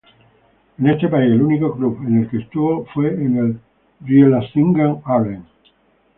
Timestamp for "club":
1.77-1.99